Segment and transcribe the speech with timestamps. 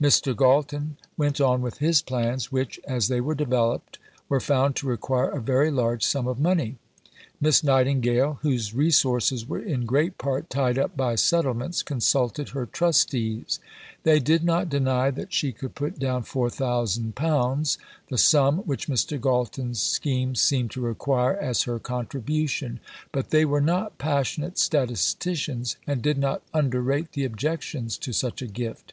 [0.00, 0.32] Mr.
[0.36, 5.30] Galton went on with his plans which, as they were developed, were found to require
[5.30, 6.76] a very large sum of money.
[7.40, 13.58] Miss Nightingale, whose resources were in great part tied up by settlements, consulted her trustees.
[14.04, 17.76] They did not deny that she could put down £4000,
[18.08, 19.20] the sum which Mr.
[19.20, 22.78] Galton's scheme seemed to require as her contribution,
[23.10, 28.46] but they were not passionate statisticians and did not underrate the objections to such a
[28.46, 28.92] gift.